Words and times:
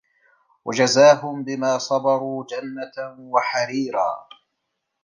وَجَزاهُم 0.65 1.43
بِما 1.43 1.77
صَبَروا 1.77 2.45
جَنَّةً 2.45 3.15
وَحَريرًا 3.19 4.27